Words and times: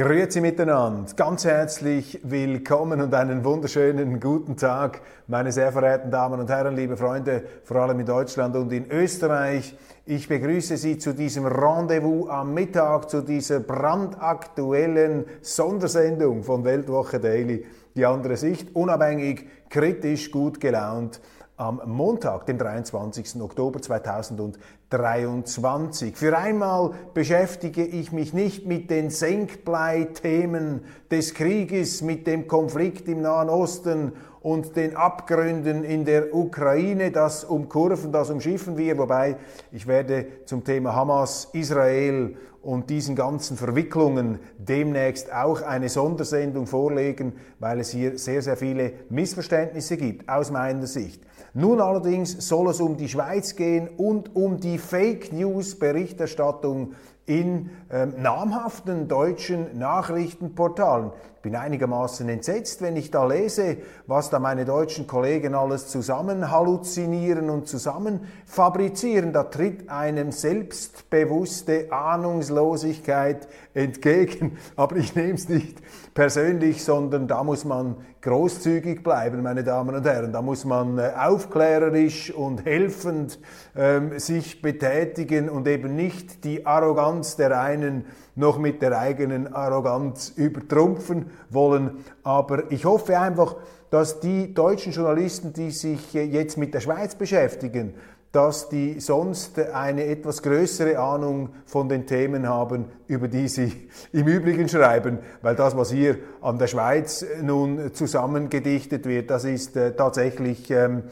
Grüezi 0.00 0.40
miteinander, 0.40 1.12
ganz 1.14 1.44
herzlich 1.44 2.20
willkommen 2.22 3.02
und 3.02 3.12
einen 3.12 3.44
wunderschönen 3.44 4.18
guten 4.18 4.56
Tag, 4.56 5.02
meine 5.26 5.52
sehr 5.52 5.72
verehrten 5.72 6.10
Damen 6.10 6.40
und 6.40 6.48
Herren, 6.48 6.74
liebe 6.74 6.96
Freunde, 6.96 7.42
vor 7.64 7.76
allem 7.76 8.00
in 8.00 8.06
Deutschland 8.06 8.56
und 8.56 8.72
in 8.72 8.90
Österreich. 8.90 9.76
Ich 10.06 10.26
begrüße 10.26 10.78
Sie 10.78 10.96
zu 10.96 11.12
diesem 11.12 11.44
Rendezvous 11.44 12.30
am 12.30 12.54
Mittag, 12.54 13.10
zu 13.10 13.20
dieser 13.20 13.60
brandaktuellen 13.60 15.26
Sondersendung 15.42 16.44
von 16.44 16.64
Weltwoche 16.64 17.20
Daily, 17.20 17.66
die 17.94 18.06
andere 18.06 18.38
Sicht, 18.38 18.74
unabhängig, 18.74 19.50
kritisch, 19.68 20.30
gut 20.30 20.62
gelaunt 20.62 21.20
am 21.60 21.80
Montag, 21.84 22.46
dem 22.46 22.56
23. 22.56 23.42
Oktober 23.42 23.82
2023. 23.82 26.16
Für 26.16 26.38
einmal 26.38 26.92
beschäftige 27.12 27.84
ich 27.84 28.12
mich 28.12 28.32
nicht 28.32 28.64
mit 28.64 28.88
den 28.88 29.10
Senkblei-Themen 29.10 30.80
des 31.10 31.34
Krieges, 31.34 32.00
mit 32.00 32.26
dem 32.26 32.48
Konflikt 32.48 33.08
im 33.08 33.20
Nahen 33.20 33.50
Osten 33.50 34.14
und 34.40 34.74
den 34.74 34.96
Abgründen 34.96 35.84
in 35.84 36.06
der 36.06 36.34
Ukraine. 36.34 37.10
Das 37.10 37.44
umkurven, 37.44 38.10
das 38.10 38.30
umschiffen 38.30 38.78
wir, 38.78 38.96
wobei 38.96 39.36
ich 39.70 39.86
werde 39.86 40.28
zum 40.46 40.64
Thema 40.64 40.96
Hamas, 40.96 41.50
Israel 41.52 42.38
und 42.62 42.88
diesen 42.88 43.16
ganzen 43.16 43.58
Verwicklungen 43.58 44.38
demnächst 44.56 45.30
auch 45.30 45.60
eine 45.60 45.90
Sondersendung 45.90 46.66
vorlegen, 46.66 47.34
weil 47.58 47.80
es 47.80 47.90
hier 47.90 48.16
sehr, 48.16 48.40
sehr 48.40 48.56
viele 48.56 48.94
Missverständnisse 49.10 49.98
gibt, 49.98 50.26
aus 50.26 50.50
meiner 50.50 50.86
Sicht. 50.86 51.22
Nun 51.52 51.80
allerdings 51.80 52.46
soll 52.48 52.68
es 52.68 52.80
um 52.80 52.96
die 52.96 53.08
Schweiz 53.08 53.56
gehen 53.56 53.88
und 53.88 54.36
um 54.36 54.60
die 54.60 54.78
Fake 54.78 55.32
News 55.32 55.78
Berichterstattung 55.78 56.94
in 57.26 57.70
ähm, 57.90 58.14
namhaften 58.18 59.08
deutschen 59.08 59.78
Nachrichtenportalen. 59.78 61.12
Bin 61.42 61.56
einigermaßen 61.56 62.28
entsetzt, 62.28 62.82
wenn 62.82 62.96
ich 62.96 63.10
da 63.10 63.24
lese, 63.24 63.78
was 64.06 64.28
da 64.28 64.38
meine 64.38 64.66
deutschen 64.66 65.06
Kollegen 65.06 65.54
alles 65.54 65.88
zusammen 65.88 66.50
halluzinieren 66.50 67.48
und 67.48 67.66
zusammen 67.66 68.20
fabrizieren. 68.44 69.32
Da 69.32 69.44
tritt 69.44 69.88
einem 69.88 70.32
selbstbewusste 70.32 71.90
Ahnungslosigkeit 71.90 73.48
entgegen. 73.72 74.58
Aber 74.76 74.96
ich 74.96 75.14
nehme 75.14 75.32
es 75.32 75.48
nicht 75.48 75.78
persönlich, 76.12 76.84
sondern 76.84 77.26
da 77.26 77.42
muss 77.42 77.64
man 77.64 77.96
großzügig 78.20 79.02
bleiben, 79.02 79.42
meine 79.42 79.64
Damen 79.64 79.94
und 79.94 80.04
Herren. 80.04 80.34
Da 80.34 80.42
muss 80.42 80.66
man 80.66 80.98
äh, 80.98 81.12
aufklärerisch 81.16 82.30
und 82.32 82.66
helfend 82.66 83.38
ähm, 83.74 84.18
sich 84.18 84.60
betätigen 84.60 85.48
und 85.48 85.66
eben 85.66 85.96
nicht 85.96 86.44
die 86.44 86.66
Arroganz 86.66 87.36
der 87.36 87.58
einen 87.58 88.04
noch 88.36 88.58
mit 88.58 88.82
der 88.82 88.98
eigenen 88.98 89.54
Arroganz 89.54 90.30
übertrumpfen 90.36 91.29
wollen. 91.48 92.04
Aber 92.22 92.70
ich 92.70 92.84
hoffe 92.84 93.18
einfach, 93.18 93.56
dass 93.90 94.20
die 94.20 94.54
deutschen 94.54 94.92
Journalisten, 94.92 95.52
die 95.52 95.70
sich 95.70 96.14
äh, 96.14 96.24
jetzt 96.24 96.56
mit 96.56 96.72
der 96.74 96.80
Schweiz 96.80 97.14
beschäftigen, 97.14 97.94
dass 98.32 98.68
die 98.68 99.00
sonst 99.00 99.58
eine 99.58 100.04
etwas 100.04 100.42
größere 100.42 100.98
Ahnung 100.98 101.48
von 101.66 101.88
den 101.88 102.06
Themen 102.06 102.48
haben, 102.48 102.84
über 103.08 103.26
die 103.26 103.48
sie 103.48 103.88
im 104.12 104.28
Übrigen 104.28 104.68
schreiben, 104.68 105.18
weil 105.42 105.56
das, 105.56 105.76
was 105.76 105.90
hier 105.90 106.18
an 106.40 106.58
der 106.58 106.68
Schweiz 106.68 107.26
nun 107.42 107.92
zusammengedichtet 107.92 109.06
wird, 109.06 109.30
das 109.30 109.44
ist 109.44 109.76
äh, 109.76 109.96
tatsächlich 109.96 110.70
ähm, 110.70 111.02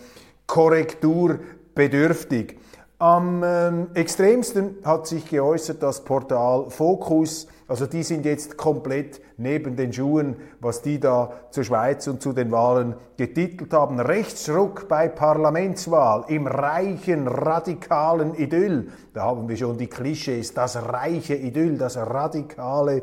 korrekturbedürftig. 0.46 2.56
Am 3.00 3.44
ähm, 3.44 3.88
extremsten 3.94 4.76
hat 4.84 5.06
sich 5.06 5.28
geäußert 5.28 5.82
das 5.82 6.04
Portal 6.04 6.68
Focus. 6.68 7.46
Also 7.68 7.86
die 7.86 8.02
sind 8.02 8.24
jetzt 8.24 8.56
komplett 8.56 9.20
neben 9.38 9.76
den 9.76 9.92
Schuhen, 9.92 10.36
was 10.60 10.82
die 10.82 10.98
da 11.00 11.32
zur 11.50 11.64
Schweiz 11.64 12.06
und 12.08 12.20
zu 12.20 12.32
den 12.32 12.50
Wahlen 12.50 12.94
getitelt 13.16 13.72
haben. 13.72 14.00
Rechtsruck 14.00 14.88
bei 14.88 15.08
Parlamentswahl 15.08 16.24
im 16.28 16.46
reichen, 16.46 17.28
radikalen 17.28 18.34
Idyll. 18.34 18.88
Da 19.14 19.22
haben 19.22 19.48
wir 19.48 19.56
schon 19.56 19.78
die 19.78 19.86
Klischees, 19.86 20.52
das 20.54 20.76
reiche 20.76 21.36
Idyll, 21.36 21.78
das 21.78 21.96
radikale 21.96 23.02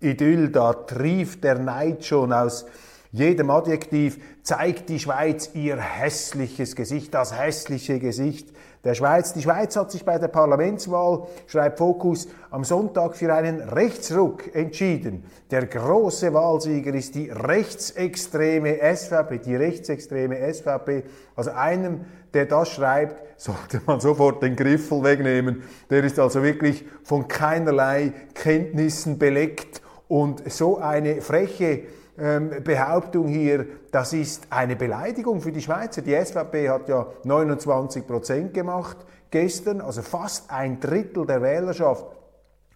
Idyll. 0.00 0.48
Da 0.48 0.72
trieft 0.72 1.44
der 1.44 1.58
Neid 1.58 2.04
schon 2.04 2.32
aus 2.32 2.64
jedem 3.12 3.50
Adjektiv, 3.50 4.18
zeigt 4.42 4.88
die 4.88 4.98
Schweiz 4.98 5.50
ihr 5.54 5.76
hässliches 5.76 6.74
Gesicht, 6.74 7.14
das 7.14 7.38
hässliche 7.38 8.00
Gesicht 8.00 8.48
der 8.84 8.94
Schweiz. 8.94 9.32
Die 9.32 9.42
Schweiz 9.42 9.74
hat 9.76 9.90
sich 9.90 10.04
bei 10.04 10.18
der 10.18 10.28
Parlamentswahl, 10.28 11.26
schreibt 11.46 11.78
Focus, 11.78 12.28
am 12.50 12.64
Sonntag 12.64 13.16
für 13.16 13.32
einen 13.32 13.60
Rechtsruck 13.60 14.54
entschieden. 14.54 15.24
Der 15.50 15.66
große 15.66 16.32
Wahlsieger 16.34 16.94
ist 16.94 17.14
die 17.14 17.30
rechtsextreme 17.30 18.78
SVP, 18.94 19.38
die 19.38 19.56
rechtsextreme 19.56 20.52
SVP. 20.52 21.04
Also 21.34 21.50
einem, 21.52 22.04
der 22.34 22.46
das 22.46 22.70
schreibt, 22.70 23.16
sollte 23.36 23.80
man 23.86 24.00
sofort 24.00 24.42
den 24.42 24.54
Griffel 24.54 25.02
wegnehmen. 25.02 25.62
Der 25.90 26.04
ist 26.04 26.18
also 26.18 26.42
wirklich 26.42 26.84
von 27.02 27.26
keinerlei 27.26 28.12
Kenntnissen 28.34 29.18
beleckt 29.18 29.82
und 30.08 30.50
so 30.52 30.78
eine 30.78 31.20
freche 31.20 31.82
Behauptung 32.16 33.26
hier, 33.26 33.66
das 33.90 34.12
ist 34.12 34.46
eine 34.50 34.76
Beleidigung 34.76 35.40
für 35.40 35.50
die 35.50 35.60
Schweizer. 35.60 36.00
Die 36.00 36.14
SVP 36.14 36.68
hat 36.68 36.88
ja 36.88 37.06
29 37.24 38.06
Prozent 38.06 38.54
gemacht 38.54 38.98
gestern, 39.30 39.80
also 39.80 40.00
fast 40.00 40.48
ein 40.50 40.78
Drittel 40.78 41.26
der 41.26 41.42
Wählerschaft. 41.42 42.06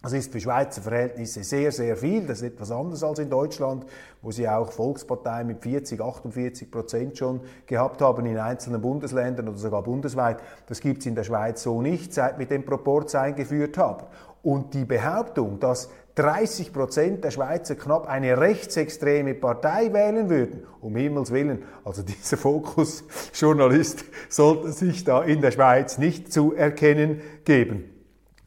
Das 0.01 0.13
ist 0.13 0.31
für 0.31 0.39
Schweizer 0.39 0.81
Verhältnisse 0.81 1.43
sehr, 1.43 1.73
sehr 1.73 1.97
viel. 1.97 2.25
Das 2.25 2.37
ist 2.37 2.53
etwas 2.53 2.71
anders 2.71 3.03
als 3.03 3.19
in 3.19 3.29
Deutschland, 3.29 3.85
wo 4.21 4.31
sie 4.31 4.47
auch 4.47 4.71
Volksparteien 4.71 5.47
mit 5.47 5.61
40, 5.61 5.99
48 5.99 6.71
Prozent 6.71 7.17
schon 7.17 7.41
gehabt 7.65 8.01
haben 8.01 8.25
in 8.25 8.37
einzelnen 8.37 8.81
Bundesländern 8.81 9.49
oder 9.49 9.57
sogar 9.57 9.83
bundesweit. 9.83 10.37
Das 10.67 10.79
gibt 10.79 10.99
es 10.99 11.05
in 11.05 11.15
der 11.15 11.25
Schweiz 11.25 11.63
so 11.63 11.81
nicht, 11.81 12.13
seit 12.13 12.39
wir 12.39 12.45
den 12.45 12.65
Proporz 12.65 13.13
eingeführt 13.15 13.77
haben. 13.77 14.05
Und 14.41 14.73
die 14.73 14.85
Behauptung, 14.85 15.59
dass 15.59 15.89
30 16.19 16.73
Prozent 16.73 17.23
der 17.23 17.31
Schweizer 17.31 17.75
knapp 17.75 18.05
eine 18.05 18.37
rechtsextreme 18.37 19.35
Partei 19.35 19.93
wählen 19.93 20.29
würden, 20.29 20.63
um 20.81 20.93
Himmels 20.97 21.31
Willen, 21.31 21.63
also 21.85 22.01
dieser 22.01 22.35
Fokus-Journalist 22.35 24.03
sollte 24.27 24.73
sich 24.73 25.05
da 25.05 25.23
in 25.23 25.39
der 25.39 25.51
Schweiz 25.51 25.97
nicht 25.97 26.33
zu 26.33 26.53
erkennen 26.53 27.21
geben. 27.45 27.85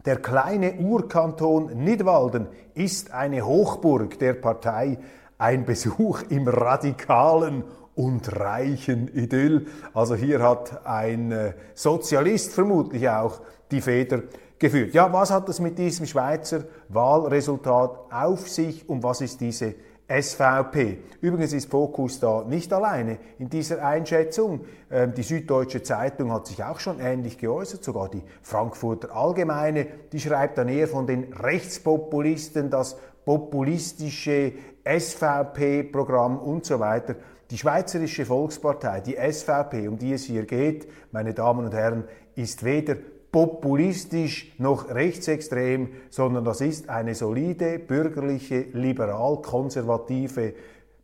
Der 0.04 0.16
kleine 0.16 0.74
Urkanton 0.74 1.82
Nidwalden 1.82 2.48
ist 2.74 3.12
eine 3.12 3.46
Hochburg 3.46 4.18
der 4.18 4.34
Partei, 4.34 4.98
ein 5.38 5.64
Besuch 5.64 6.24
im 6.28 6.48
radikalen 6.48 7.64
und 7.94 8.38
reichen 8.38 9.08
Idyll. 9.14 9.66
Also 9.94 10.14
hier 10.14 10.42
hat 10.42 10.84
ein 10.84 11.32
äh, 11.32 11.54
Sozialist 11.72 12.52
vermutlich 12.52 13.08
auch 13.08 13.40
die 13.70 13.80
Feder 13.80 14.24
geführt. 14.62 14.94
Ja, 14.94 15.12
was 15.12 15.30
hat 15.30 15.48
das 15.48 15.60
mit 15.60 15.76
diesem 15.76 16.06
Schweizer 16.06 16.64
Wahlresultat 16.88 17.98
auf 18.10 18.48
sich 18.48 18.88
und 18.88 19.02
was 19.02 19.20
ist 19.20 19.40
diese 19.40 19.74
SVP. 20.08 20.98
Übrigens 21.20 21.52
ist 21.52 21.70
Fokus 21.70 22.20
da 22.20 22.44
nicht 22.44 22.72
alleine 22.72 23.18
in 23.38 23.48
dieser 23.48 23.84
Einschätzung. 23.84 24.64
Ähm, 24.90 25.14
die 25.14 25.22
Süddeutsche 25.22 25.82
Zeitung 25.82 26.32
hat 26.32 26.46
sich 26.46 26.62
auch 26.62 26.80
schon 26.80 27.00
ähnlich 27.00 27.38
geäußert, 27.38 27.82
sogar 27.82 28.08
die 28.08 28.22
Frankfurter 28.42 29.14
Allgemeine, 29.14 29.86
die 30.12 30.20
schreibt 30.20 30.58
dann 30.58 30.68
eher 30.68 30.88
von 30.88 31.06
den 31.06 31.32
Rechtspopulisten, 31.32 32.70
das 32.70 32.96
populistische 33.24 34.52
SVP-Programm 34.84 36.38
und 36.38 36.66
so 36.66 36.78
weiter. 36.80 37.14
Die 37.50 37.58
Schweizerische 37.58 38.26
Volkspartei, 38.26 39.00
die 39.00 39.16
SVP, 39.16 39.88
um 39.88 39.98
die 39.98 40.12
es 40.12 40.24
hier 40.24 40.44
geht, 40.44 40.88
meine 41.12 41.34
Damen 41.34 41.64
und 41.66 41.74
Herren, 41.74 42.04
ist 42.34 42.64
weder 42.64 42.96
populistisch 43.32 44.52
noch 44.58 44.90
rechtsextrem, 44.90 45.88
sondern 46.10 46.44
das 46.44 46.60
ist 46.60 46.90
eine 46.90 47.14
solide, 47.14 47.78
bürgerliche, 47.78 48.66
liberal-konservative 48.72 50.52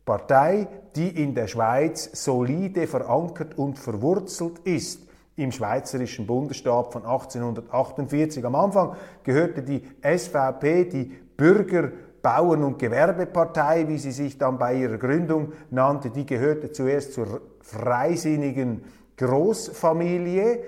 Partei, 0.05 0.67
die 0.95 1.09
in 1.21 1.33
der 1.33 1.47
Schweiz 1.47 2.09
solide 2.13 2.85
verankert 2.87 3.57
und 3.57 3.79
verwurzelt 3.79 4.59
ist. 4.59 5.07
Im 5.35 5.51
schweizerischen 5.51 6.27
Bundesstaat 6.27 6.93
von 6.93 7.03
1848. 7.03 8.45
Am 8.45 8.55
Anfang 8.55 8.95
gehörte 9.23 9.63
die 9.63 9.81
SVP, 10.01 10.85
die 10.85 11.11
Bürger, 11.35 11.91
Bauern- 12.21 12.63
und 12.63 12.77
Gewerbepartei, 12.77 13.87
wie 13.87 13.97
sie 13.97 14.11
sich 14.11 14.37
dann 14.37 14.57
bei 14.59 14.75
ihrer 14.75 14.97
Gründung 14.97 15.53
nannte, 15.71 16.09
die 16.09 16.25
gehörte 16.25 16.71
zuerst 16.71 17.13
zur 17.13 17.41
freisinnigen 17.61 18.83
Großfamilie 19.15 20.59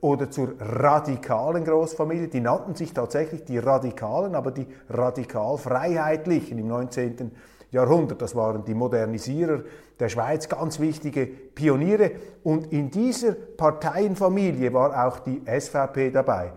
oder 0.00 0.30
zur 0.30 0.54
radikalen 0.58 1.64
Großfamilie. 1.64 2.28
Die 2.28 2.40
nannten 2.40 2.74
sich 2.74 2.92
tatsächlich 2.92 3.44
die 3.44 3.58
Radikalen, 3.58 4.34
aber 4.34 4.50
die 4.50 4.66
radikal-freiheitlichen 4.88 6.58
im 6.58 6.68
19. 6.68 7.30
Jahrhundert. 7.70 8.20
Das 8.22 8.34
waren 8.34 8.64
die 8.64 8.74
Modernisierer 8.74 9.62
der 9.98 10.08
Schweiz, 10.08 10.48
ganz 10.48 10.80
wichtige 10.80 11.26
Pioniere. 11.26 12.12
Und 12.42 12.72
in 12.72 12.90
dieser 12.90 13.32
Parteienfamilie 13.32 14.72
war 14.72 15.06
auch 15.06 15.20
die 15.20 15.42
SVP 15.46 16.10
dabei. 16.10 16.52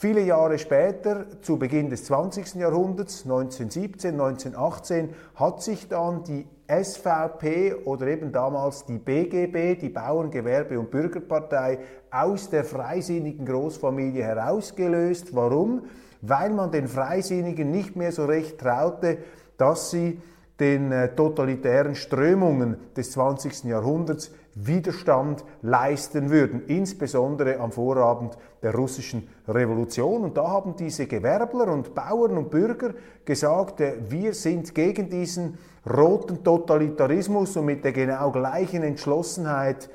Viele 0.00 0.20
Jahre 0.20 0.60
später, 0.60 1.26
zu 1.42 1.58
Beginn 1.58 1.90
des 1.90 2.04
20. 2.04 2.54
Jahrhunderts, 2.54 3.24
1917, 3.24 4.12
1918, 4.12 5.08
hat 5.34 5.60
sich 5.60 5.88
dann 5.88 6.22
die 6.22 6.46
SVP 6.68 7.74
oder 7.84 8.06
eben 8.06 8.30
damals 8.30 8.84
die 8.84 8.98
BGB, 8.98 9.76
die 9.80 9.88
Bauern, 9.88 10.30
Gewerbe 10.30 10.78
und 10.78 10.92
Bürgerpartei, 10.92 11.80
aus 12.12 12.48
der 12.48 12.62
freisinnigen 12.62 13.44
Großfamilie 13.44 14.22
herausgelöst. 14.22 15.34
Warum? 15.34 15.86
Weil 16.22 16.50
man 16.50 16.70
den 16.70 16.86
Freisinnigen 16.86 17.72
nicht 17.72 17.96
mehr 17.96 18.12
so 18.12 18.24
recht 18.26 18.58
traute, 18.58 19.18
dass 19.56 19.90
sie 19.90 20.20
den 20.60 20.92
äh, 20.92 21.14
totalitären 21.16 21.96
Strömungen 21.96 22.76
des 22.96 23.10
20. 23.12 23.64
Jahrhunderts 23.64 24.30
Widerstand 24.54 25.44
leisten 25.62 26.30
würden, 26.30 26.64
insbesondere 26.66 27.58
am 27.60 27.70
Vorabend 27.70 28.36
der 28.62 28.74
russischen 28.74 29.28
Revolution. 29.46 30.24
Und 30.24 30.36
da 30.36 30.48
haben 30.48 30.74
diese 30.76 31.06
Gewerbler 31.06 31.68
und 31.68 31.94
Bauern 31.94 32.36
und 32.36 32.50
Bürger 32.50 32.94
gesagt, 33.24 33.80
äh, 33.80 33.94
wir 34.08 34.34
sind 34.34 34.74
gegen 34.74 35.08
diesen 35.08 35.58
roten 35.88 36.42
Totalitarismus 36.42 37.56
und 37.56 37.66
mit 37.66 37.84
der 37.84 37.92
genau 37.92 38.30
gleichen 38.30 38.82
Entschlossenheit 38.82 39.88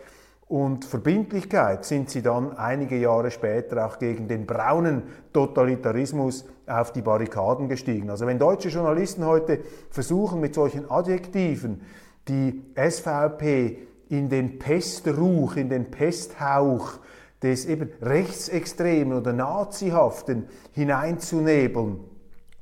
und 0.48 0.86
Verbindlichkeit 0.86 1.86
sind 1.86 2.10
sie 2.10 2.22
dann 2.22 2.56
einige 2.56 2.98
Jahre 2.98 3.32
später 3.32 3.88
auch 3.88 3.98
gegen 3.98 4.28
den 4.28 4.46
braunen 4.46 5.04
Totalitarismus 5.32 6.46
auf 6.68 6.92
die 6.92 7.02
Barrikaden 7.02 7.70
gestiegen. 7.70 8.10
Also 8.10 8.28
wenn 8.28 8.38
deutsche 8.38 8.70
Journalisten 8.70 9.26
heute 9.26 9.62
versuchen, 9.90 10.40
mit 10.40 10.54
solchen 10.54 10.92
Adjektiven 10.92 11.82
die 12.28 12.62
SVP 12.76 13.80
in 14.10 14.30
den 14.30 14.60
Pestruch, 14.60 15.56
in 15.56 15.70
den 15.70 15.90
Pesthauch 15.90 17.00
des 17.44 17.66
eben 17.66 17.92
rechtsextremen 18.02 19.18
oder 19.18 19.34
nazihaften 19.34 20.48
hineinzunebeln, 20.72 22.00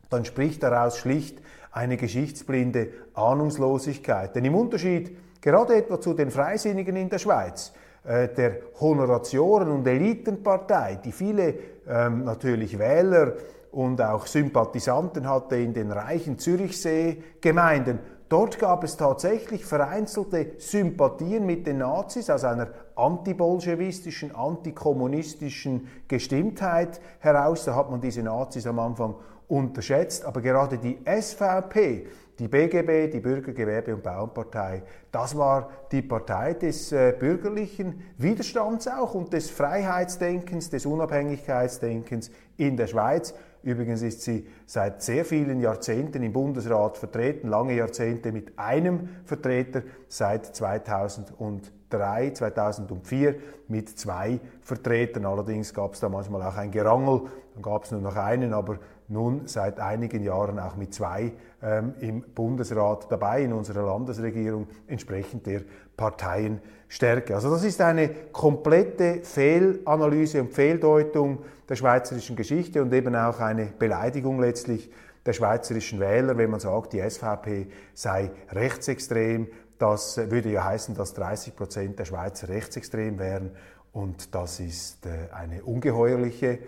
dann 0.10 0.25
spricht 0.25 0.63
daraus 0.63 0.98
schlicht 0.98 1.42
eine 1.72 1.95
geschichtsblinde 1.95 2.89
Ahnungslosigkeit. 3.13 4.36
Denn 4.36 4.45
im 4.45 4.56
Unterschied 4.56 5.16
gerade 5.39 5.75
etwa 5.75 6.01
zu 6.01 6.13
den 6.13 6.31
Freisinnigen 6.31 6.95
in 6.95 7.10
der 7.10 7.19
Schweiz, 7.19 7.72
äh, 8.04 8.28
der 8.28 8.57
Honoratioren- 8.80 9.69
und 9.69 9.88
Elitenpartei, 9.88 11.00
die 11.04 11.12
viele 11.12 11.54
ähm, 11.88 12.25
natürlich 12.25 12.77
Wähler 12.77 13.34
und 13.72 14.01
auch 14.01 14.27
Sympathisanten 14.27 15.30
hatte 15.30 15.56
in 15.56 15.74
den 15.74 15.92
reichen 15.92 16.38
Zürichsee-Gemeinden. 16.38 18.00
Dort 18.31 18.60
gab 18.60 18.86
es 18.86 18.95
tatsächlich 18.95 19.66
vereinzelte 19.66 20.54
Sympathien 20.57 21.45
mit 21.45 21.68
den 21.68 21.80
Nazis 21.80 22.30
aus 22.30 22.45
einer 22.45 22.69
antibolschewistischen, 22.95 24.33
antikommunistischen 24.33 25.89
Gestimmtheit 26.07 27.01
heraus. 27.19 27.66
Da 27.66 27.75
hat 27.75 27.92
man 27.92 28.00
diese 28.00 28.24
Nazis 28.24 28.66
am 28.66 28.80
Anfang 28.80 29.16
unterschätzt. 29.50 30.24
Aber 30.24 30.39
gerade 30.39 30.78
die 30.78 31.00
SVP 31.04 32.07
die 32.42 32.48
BGB, 32.48 33.12
die 33.12 33.19
Bürgergewerbe- 33.19 33.94
und 33.94 34.01
Bauernpartei, 34.01 34.81
das 35.12 35.38
war 35.38 35.69
die 35.92 36.01
Partei 36.01 36.56
des 36.56 36.92
äh, 36.92 37.13
bürgerlichen 37.18 38.01
Widerstands 38.18 38.88
auch 38.88 39.13
und 39.13 39.31
des 39.31 39.51
Freiheitsdenkens, 39.51 40.72
des 40.72 40.88
Unabhängigkeitsdenkens 40.88 42.31
in 42.57 42.77
der 42.77 42.88
Schweiz. 42.88 43.36
Übrigens 43.63 44.02
ist 44.02 44.22
sie 44.22 44.48
seit 44.66 45.04
sehr 45.04 45.24
vielen 45.24 45.60
Jahrzehnten 45.60 46.24
im 46.24 46.34
Bundesrat 46.34 46.98
vertreten, 46.98 47.48
lange 47.48 47.75
Jahrzehnte 47.75 48.31
mit 48.31 48.58
einem 48.58 49.10
Vertreter, 49.24 49.84
seit 50.08 50.48
2003, 50.56 52.31
2004 52.31 53.36
mit 53.68 53.90
zwei 53.90 54.40
Vertretern. 54.62 55.25
Allerdings 55.25 55.74
gab 55.74 55.94
es 55.94 56.00
da 56.00 56.10
manchmal 56.10 56.42
auch 56.42 56.58
ein 56.58 56.72
Gerangel, 56.72 57.22
gab 57.62 57.84
es 57.84 57.92
nur 57.92 58.02
noch 58.02 58.16
einen, 58.16 58.54
aber 58.54 58.80
nun 59.08 59.48
seit 59.48 59.80
einigen 59.80 60.24
Jahren 60.24 60.60
auch 60.60 60.75
mit 60.75 60.94
zwei 60.94 61.34
ähm, 61.62 61.94
im 62.00 62.22
Bundesrat 62.22 63.12
dabei, 63.12 63.44
in 63.44 63.54
unserer 63.54 63.86
Landesregierung, 63.86 64.68
entsprechend 64.88 65.46
der 65.46 65.62
Parteienstärke. 65.98 67.36
Also 67.36 67.50
das 67.52 67.63
ist 67.63 67.81
eine 67.81 68.10
komplette 68.31 69.19
Fehlanalyse 69.24 70.42
und 70.42 70.54
Fehldeutung 70.54 71.40
der 71.68 71.75
schweizerischen 71.75 72.36
Geschichte 72.36 72.81
und 72.81 72.94
eben 72.94 73.16
auch 73.16 73.40
eine 73.40 73.66
Beleidigung 73.66 74.40
letztlich 74.40 74.90
der 75.25 75.34
schweizerischen 75.34 76.00
Wähler, 76.00 76.38
wenn 76.38 76.50
man 76.50 76.60
sagt, 76.60 76.94
die 76.94 77.02
SVP 77.02 77.68
sei 77.94 78.31
rechtsextrem. 78.52 79.48
Das 79.78 80.18
würde 80.18 80.52
ja 80.52 80.63
heißen, 80.63 80.96
dass 80.96 81.13
30 81.13 81.56
Prozent 81.56 82.00
der 82.00 82.06
Schweizer 82.06 82.50
rechtsextrem 82.50 83.19
wären 83.19 83.52
und 83.94 84.34
das 84.34 84.60
ist 84.60 85.06
äh, 85.06 85.34
eine 85.34 85.63
ungeheuerliche 85.63 86.60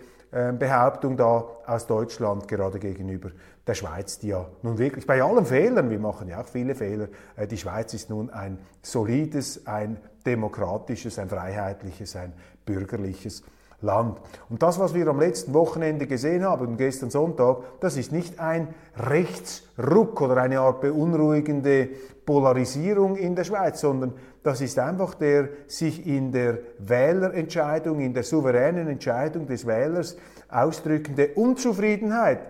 Behauptung 0.58 1.16
da 1.16 1.44
aus 1.64 1.86
Deutschland 1.86 2.48
gerade 2.48 2.80
gegenüber 2.80 3.30
der 3.66 3.74
Schweiz, 3.74 4.18
die 4.18 4.28
ja 4.28 4.46
nun 4.62 4.78
wirklich 4.78 5.06
bei 5.06 5.22
allen 5.22 5.46
Fehlern, 5.46 5.90
wir 5.90 5.98
machen 5.98 6.28
ja 6.28 6.40
auch 6.40 6.46
viele 6.46 6.74
Fehler, 6.74 7.08
äh, 7.36 7.46
die 7.46 7.56
Schweiz 7.56 7.94
ist 7.94 8.10
nun 8.10 8.30
ein 8.30 8.58
solides, 8.82 9.66
ein 9.66 9.96
demokratisches, 10.26 11.18
ein 11.18 11.28
freiheitliches, 11.28 12.16
ein 12.16 12.32
bürgerliches 12.66 13.42
Land. 13.84 14.18
Und 14.48 14.62
das, 14.62 14.78
was 14.78 14.94
wir 14.94 15.06
am 15.06 15.20
letzten 15.20 15.54
Wochenende 15.54 16.06
gesehen 16.06 16.44
haben, 16.44 16.76
gestern 16.76 17.10
Sonntag, 17.10 17.58
das 17.80 17.96
ist 17.96 18.10
nicht 18.10 18.40
ein 18.40 18.74
Rechtsruck 18.96 20.20
oder 20.20 20.38
eine 20.38 20.60
Art 20.60 20.80
beunruhigende 20.80 21.88
Polarisierung 22.26 23.16
in 23.16 23.36
der 23.36 23.44
Schweiz, 23.44 23.80
sondern 23.80 24.14
das 24.42 24.60
ist 24.60 24.78
einfach 24.78 25.14
der 25.14 25.48
sich 25.66 26.06
in 26.06 26.32
der 26.32 26.58
Wählerentscheidung, 26.78 28.00
in 28.00 28.14
der 28.14 28.24
souveränen 28.24 28.88
Entscheidung 28.88 29.46
des 29.46 29.66
Wählers 29.66 30.16
ausdrückende 30.48 31.28
Unzufriedenheit 31.34 32.40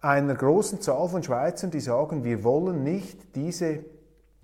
einer 0.00 0.34
großen 0.34 0.80
Zahl 0.80 1.08
von 1.08 1.22
Schweizern, 1.22 1.70
die 1.70 1.80
sagen, 1.80 2.24
wir 2.24 2.42
wollen 2.42 2.82
nicht 2.82 3.34
diese 3.34 3.80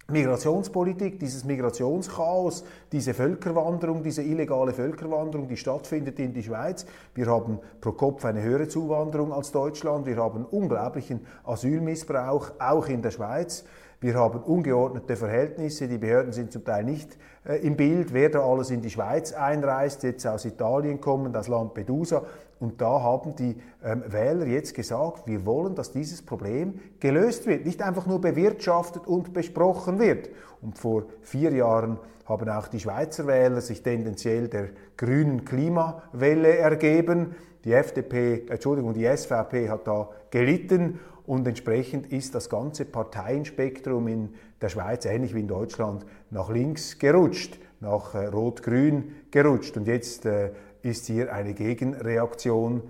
Migrationspolitik, 0.08 1.18
dieses 1.18 1.44
Migrationschaos, 1.44 2.62
diese 2.92 3.12
Völkerwanderung, 3.12 4.04
diese 4.04 4.22
illegale 4.22 4.72
Völkerwanderung, 4.72 5.48
die 5.48 5.56
stattfindet 5.56 6.20
in 6.20 6.32
die 6.32 6.44
Schweiz. 6.44 6.86
Wir 7.12 7.26
haben 7.26 7.58
pro 7.80 7.90
Kopf 7.90 8.24
eine 8.24 8.40
höhere 8.40 8.68
Zuwanderung 8.68 9.32
als 9.32 9.50
Deutschland. 9.50 10.06
Wir 10.06 10.18
haben 10.18 10.44
unglaublichen 10.44 11.26
Asylmissbrauch, 11.42 12.52
auch 12.60 12.86
in 12.86 13.02
der 13.02 13.10
Schweiz. 13.10 13.64
Wir 14.00 14.14
haben 14.14 14.40
ungeordnete 14.40 15.16
Verhältnisse, 15.16 15.88
die 15.88 15.96
Behörden 15.96 16.32
sind 16.32 16.52
zum 16.52 16.64
Teil 16.64 16.84
nicht 16.84 17.16
äh, 17.46 17.56
im 17.66 17.76
Bild, 17.76 18.12
wer 18.12 18.28
da 18.28 18.40
alles 18.40 18.70
in 18.70 18.82
die 18.82 18.90
Schweiz 18.90 19.32
einreist, 19.32 20.02
jetzt 20.02 20.26
aus 20.26 20.44
Italien 20.44 21.00
kommen, 21.00 21.34
aus 21.34 21.48
Lampedusa. 21.48 22.24
Und 22.60 22.80
da 22.80 23.00
haben 23.02 23.34
die 23.36 23.56
ähm, 23.82 24.02
Wähler 24.06 24.46
jetzt 24.46 24.74
gesagt, 24.74 25.26
wir 25.26 25.46
wollen, 25.46 25.74
dass 25.74 25.92
dieses 25.92 26.22
Problem 26.22 26.74
gelöst 27.00 27.46
wird, 27.46 27.64
nicht 27.64 27.82
einfach 27.82 28.06
nur 28.06 28.20
bewirtschaftet 28.20 29.06
und 29.06 29.32
besprochen 29.32 29.98
wird. 29.98 30.28
Und 30.60 30.78
vor 30.78 31.04
vier 31.22 31.52
Jahren 31.52 31.98
haben 32.26 32.48
auch 32.48 32.68
die 32.68 32.80
Schweizer 32.80 33.26
Wähler 33.26 33.60
sich 33.60 33.82
tendenziell 33.82 34.48
der 34.48 34.68
grünen 34.96 35.44
Klimawelle 35.44 36.56
ergeben. 36.58 37.34
Die 37.64 37.72
FDP, 37.72 38.46
Entschuldigung, 38.48 38.94
die 38.94 39.06
SVP 39.06 39.68
hat 39.68 39.86
da 39.86 40.10
gelitten 40.30 40.98
und 41.26 41.46
entsprechend 41.46 42.12
ist 42.12 42.34
das 42.34 42.48
ganze 42.48 42.84
Parteienspektrum 42.84 44.08
in 44.08 44.34
der 44.60 44.68
Schweiz, 44.68 45.04
ähnlich 45.04 45.34
wie 45.34 45.40
in 45.40 45.48
Deutschland, 45.48 46.06
nach 46.30 46.50
links 46.50 46.98
gerutscht, 46.98 47.58
nach 47.80 48.14
äh, 48.14 48.26
rot-grün 48.26 49.12
gerutscht. 49.30 49.76
Und 49.76 49.86
jetzt 49.86 50.24
äh, 50.24 50.50
ist 50.82 51.06
hier 51.06 51.32
eine 51.32 51.54
Gegenreaktion 51.54 52.82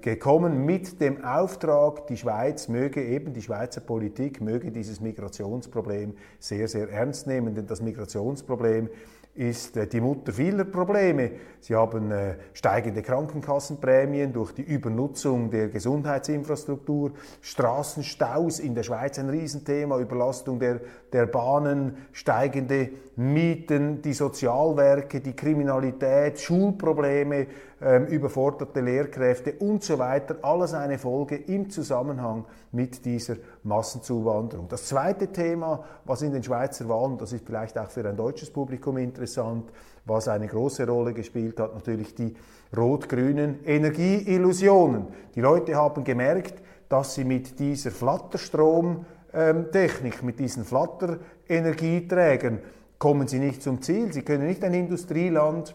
gekommen 0.00 0.64
mit 0.64 1.00
dem 1.02 1.22
Auftrag, 1.22 2.06
die 2.06 2.16
Schweiz 2.16 2.68
möge 2.68 3.04
eben, 3.04 3.34
die 3.34 3.42
Schweizer 3.42 3.82
Politik 3.82 4.40
möge 4.40 4.70
dieses 4.70 5.00
Migrationsproblem 5.00 6.14
sehr, 6.38 6.66
sehr 6.66 6.88
ernst 6.88 7.26
nehmen, 7.26 7.54
denn 7.54 7.66
das 7.66 7.82
Migrationsproblem 7.82 8.88
ist 9.34 9.76
äh, 9.76 9.86
die 9.86 10.00
Mutter 10.00 10.32
vieler 10.32 10.64
Probleme. 10.64 11.30
Sie 11.60 11.74
haben 11.74 12.10
äh, 12.10 12.34
steigende 12.52 13.02
Krankenkassenprämien 13.02 14.32
durch 14.32 14.52
die 14.52 14.62
Übernutzung 14.62 15.50
der 15.50 15.68
Gesundheitsinfrastruktur, 15.68 17.12
Straßenstaus 17.40 18.58
in 18.58 18.74
der 18.74 18.82
Schweiz 18.82 19.18
ein 19.18 19.30
Riesenthema, 19.30 19.98
Überlastung 19.98 20.58
der, 20.58 20.80
der 21.12 21.26
Bahnen, 21.26 21.96
steigende 22.12 22.90
Mieten, 23.16 24.02
die 24.02 24.14
Sozialwerke, 24.14 25.20
die 25.20 25.36
Kriminalität, 25.36 26.40
Schulprobleme, 26.40 27.46
ähm, 27.82 28.06
überforderte 28.06 28.80
Lehrkräfte 28.80 29.54
und 29.54 29.82
so 29.82 29.98
weiter. 29.98 30.36
Alles 30.42 30.74
eine 30.74 30.98
Folge 30.98 31.36
im 31.36 31.70
Zusammenhang 31.70 32.44
mit 32.72 33.04
dieser 33.04 33.36
Massenzuwanderung. 33.62 34.68
Das 34.68 34.86
zweite 34.86 35.28
Thema, 35.28 35.84
was 36.04 36.22
in 36.22 36.32
den 36.32 36.42
Schweizer 36.42 36.88
Wahlen, 36.88 37.18
das 37.18 37.32
ist 37.32 37.46
vielleicht 37.46 37.78
auch 37.78 37.90
für 37.90 38.08
ein 38.08 38.16
deutsches 38.16 38.50
Publikum 38.50 38.96
interessant, 38.98 39.70
was 40.04 40.28
eine 40.28 40.46
große 40.46 40.86
Rolle 40.86 41.14
gespielt 41.14 41.58
hat, 41.58 41.74
natürlich 41.74 42.14
die 42.14 42.34
rot-grünen 42.76 43.64
Energieillusionen. 43.64 45.06
Die 45.34 45.40
Leute 45.40 45.74
haben 45.74 46.04
gemerkt, 46.04 46.62
dass 46.88 47.14
sie 47.14 47.24
mit 47.24 47.58
dieser 47.58 47.90
Flatterstromtechnik, 47.90 50.22
mit 50.22 50.38
diesen 50.38 50.64
Flatter-Energieträgern, 50.64 52.60
kommen 52.98 53.26
sie 53.26 53.38
nicht 53.38 53.62
zum 53.62 53.80
Ziel. 53.80 54.12
Sie 54.12 54.20
können 54.22 54.46
nicht 54.46 54.62
ein 54.64 54.74
Industrieland 54.74 55.74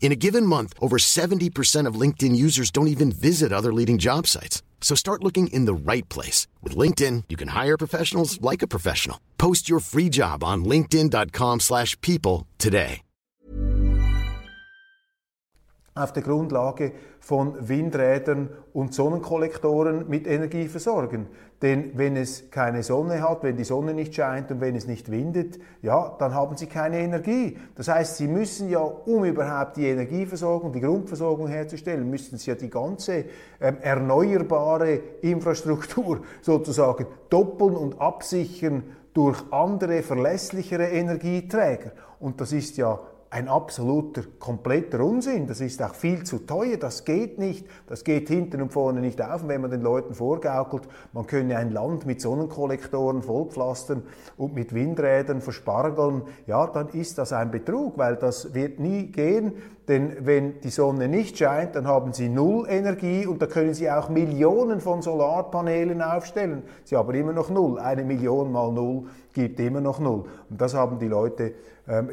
In 0.00 0.12
a 0.12 0.16
given 0.16 0.46
month, 0.46 0.74
over 0.80 0.96
70% 0.96 1.86
of 1.86 2.00
LinkedIn 2.00 2.34
users 2.34 2.72
don't 2.72 2.88
even 2.88 3.12
visit 3.12 3.52
other 3.52 3.72
leading 3.72 3.98
job 3.98 4.26
sites. 4.26 4.62
So 4.80 4.96
start 4.96 5.22
looking 5.22 5.48
in 5.52 5.66
the 5.66 5.74
right 5.74 6.08
place. 6.08 6.48
With 6.62 6.74
LinkedIn, 6.74 7.24
you 7.28 7.36
can 7.36 7.48
hire 7.48 7.76
professionals 7.76 8.40
like 8.40 8.62
a 8.62 8.66
professional. 8.66 9.20
Post 9.38 9.68
your 9.68 9.78
free 9.78 10.08
job 10.08 10.42
on 10.42 10.64
linkedin.com 10.64 11.60
slash 11.60 11.96
people 12.00 12.48
today. 12.58 13.02
Auf 15.96 16.12
der 16.12 16.22
Grundlage 16.22 16.92
von 17.18 17.68
Windrädern 17.68 18.48
und 18.72 18.94
Sonnenkollektoren 18.94 20.08
mit 20.08 20.26
Energie 20.26 20.68
versorgen. 20.68 21.26
Denn 21.62 21.90
wenn 21.94 22.16
es 22.16 22.50
keine 22.50 22.82
Sonne 22.82 23.20
hat, 23.20 23.42
wenn 23.42 23.56
die 23.56 23.64
Sonne 23.64 23.92
nicht 23.92 24.14
scheint 24.14 24.50
und 24.50 24.62
wenn 24.62 24.74
es 24.76 24.86
nicht 24.86 25.10
windet, 25.10 25.58
ja, 25.82 26.16
dann 26.18 26.34
haben 26.34 26.56
sie 26.56 26.66
keine 26.66 26.98
Energie. 26.98 27.58
Das 27.74 27.88
heißt, 27.88 28.16
sie 28.16 28.28
müssen 28.28 28.70
ja, 28.70 28.80
um 28.80 29.24
überhaupt 29.24 29.76
die 29.76 29.86
Energieversorgung, 29.86 30.72
die 30.72 30.80
Grundversorgung 30.80 31.48
herzustellen, 31.48 32.08
müssen 32.08 32.38
sie 32.38 32.50
ja 32.50 32.56
die 32.56 32.70
ganze 32.70 33.26
ähm, 33.60 33.76
erneuerbare 33.82 35.00
Infrastruktur 35.20 36.22
sozusagen 36.40 37.06
doppeln 37.28 37.76
und 37.76 38.00
absichern 38.00 38.82
durch 39.12 39.42
andere, 39.50 40.02
verlässlichere 40.02 40.88
Energieträger. 40.88 41.92
Und 42.20 42.40
das 42.40 42.52
ist 42.52 42.78
ja 42.78 42.98
ein 43.32 43.46
absoluter, 43.46 44.22
kompletter 44.40 45.04
Unsinn. 45.04 45.46
Das 45.46 45.60
ist 45.60 45.80
auch 45.84 45.94
viel 45.94 46.24
zu 46.24 46.40
teuer. 46.40 46.76
Das 46.76 47.04
geht 47.04 47.38
nicht. 47.38 47.64
Das 47.86 48.02
geht 48.02 48.26
hinten 48.26 48.60
und 48.60 48.72
vorne 48.72 49.00
nicht 49.00 49.22
auf. 49.22 49.42
Und 49.42 49.48
wenn 49.48 49.60
man 49.60 49.70
den 49.70 49.82
Leuten 49.82 50.14
vorgaukelt, 50.14 50.82
man 51.12 51.28
könne 51.28 51.56
ein 51.56 51.70
Land 51.70 52.06
mit 52.06 52.20
Sonnenkollektoren 52.20 53.22
vollpflastern 53.22 54.02
und 54.36 54.56
mit 54.56 54.74
Windrädern 54.74 55.40
verspargeln, 55.40 56.22
ja, 56.48 56.66
dann 56.66 56.88
ist 56.88 57.18
das 57.18 57.32
ein 57.32 57.52
Betrug, 57.52 57.96
weil 57.98 58.16
das 58.16 58.52
wird 58.52 58.80
nie 58.80 59.06
gehen. 59.06 59.52
Denn 59.86 60.26
wenn 60.26 60.60
die 60.60 60.70
Sonne 60.70 61.06
nicht 61.06 61.38
scheint, 61.38 61.76
dann 61.76 61.86
haben 61.86 62.12
sie 62.12 62.28
null 62.28 62.66
Energie 62.68 63.26
und 63.26 63.40
da 63.40 63.46
können 63.46 63.74
sie 63.74 63.90
auch 63.90 64.08
Millionen 64.08 64.80
von 64.80 65.02
Solarpanelen 65.02 66.02
aufstellen. 66.02 66.64
Sie 66.84 66.96
haben 66.96 67.14
immer 67.14 67.32
noch 67.32 67.48
null. 67.48 67.78
Eine 67.78 68.02
Million 68.02 68.50
mal 68.50 68.72
null 68.72 69.04
gibt 69.32 69.60
immer 69.60 69.80
noch 69.80 70.00
null. 70.00 70.24
Und 70.48 70.60
das 70.60 70.74
haben 70.74 70.98
die 70.98 71.08
Leute 71.08 71.54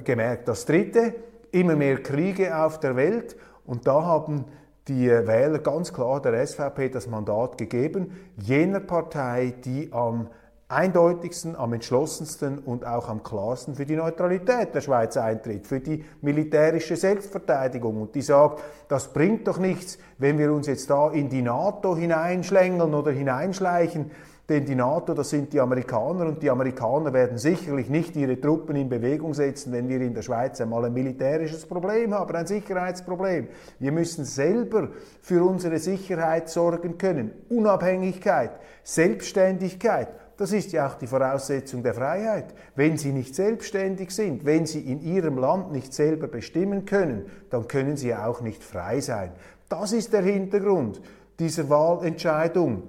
gemerkt. 0.03 0.47
Das 0.47 0.65
Dritte, 0.65 1.15
immer 1.51 1.75
mehr 1.75 2.01
Kriege 2.01 2.57
auf 2.57 2.79
der 2.79 2.95
Welt. 2.95 3.35
Und 3.65 3.87
da 3.87 4.03
haben 4.03 4.45
die 4.87 5.09
Wähler 5.09 5.59
ganz 5.59 5.93
klar 5.93 6.21
der 6.21 6.45
SVP 6.45 6.89
das 6.89 7.07
Mandat 7.07 7.57
gegeben, 7.57 8.11
jener 8.37 8.79
Partei, 8.79 9.53
die 9.65 9.89
am 9.91 10.29
eindeutigsten, 10.69 11.55
am 11.55 11.71
entschlossensten 11.73 12.59
und 12.59 12.85
auch 12.85 13.07
am 13.07 13.23
klarsten 13.23 13.75
für 13.75 13.85
die 13.85 13.95
Neutralität 13.95 14.75
der 14.75 14.81
Schweiz 14.81 15.15
eintritt, 15.15 15.65
für 15.65 15.79
die 15.79 16.03
militärische 16.21 16.97
Selbstverteidigung 16.97 18.01
und 18.01 18.15
die 18.15 18.21
sagt, 18.21 18.61
das 18.89 19.13
bringt 19.13 19.47
doch 19.47 19.59
nichts, 19.59 19.97
wenn 20.17 20.37
wir 20.37 20.51
uns 20.51 20.67
jetzt 20.67 20.89
da 20.89 21.09
in 21.11 21.29
die 21.29 21.41
NATO 21.41 21.95
hineinschlängeln 21.95 22.93
oder 22.93 23.11
hineinschleichen, 23.11 24.11
denn 24.49 24.65
die 24.65 24.75
NATO, 24.75 25.13
das 25.13 25.29
sind 25.29 25.51
die 25.51 25.59
Amerikaner 25.59 26.25
und 26.25 26.41
die 26.41 26.49
Amerikaner 26.49 27.11
werden 27.11 27.37
sicherlich 27.37 27.89
nicht 27.89 28.15
ihre 28.15 28.39
Truppen 28.39 28.77
in 28.77 28.87
Bewegung 28.87 29.33
setzen, 29.33 29.73
wenn 29.73 29.89
wir 29.89 29.99
in 29.99 30.13
der 30.13 30.21
Schweiz 30.21 30.61
einmal 30.61 30.85
ein 30.85 30.93
militärisches 30.93 31.65
Problem 31.65 32.13
haben, 32.13 32.33
ein 32.33 32.47
Sicherheitsproblem. 32.47 33.49
Wir 33.79 33.91
müssen 33.91 34.23
selber 34.23 34.89
für 35.21 35.43
unsere 35.43 35.79
Sicherheit 35.79 36.47
sorgen 36.47 36.97
können. 36.97 37.31
Unabhängigkeit, 37.49 38.51
Selbstständigkeit, 38.83 40.07
das 40.37 40.51
ist 40.51 40.71
ja 40.71 40.87
auch 40.87 40.93
die 40.93 41.07
Voraussetzung 41.07 41.81
der 41.81 41.95
Freiheit. 41.95 42.53
Wenn 42.75 42.95
Sie 42.95 43.11
nicht 43.11 43.33
selbstständig 43.33 44.11
sind, 44.11 44.45
wenn 44.45 44.67
Sie 44.67 44.79
in 44.79 45.01
Ihrem 45.01 45.39
Land 45.39 45.71
nicht 45.71 45.93
selber 45.93 46.27
bestimmen 46.27 46.85
können, 46.85 47.25
dann 47.49 47.67
können 47.67 47.97
Sie 47.97 48.13
auch 48.13 48.41
nicht 48.41 48.63
frei 48.63 49.01
sein. 49.01 49.31
Das 49.67 49.91
ist 49.91 50.13
der 50.13 50.21
Hintergrund 50.21 51.01
dieser 51.39 51.69
Wahlentscheidung. 51.69 52.83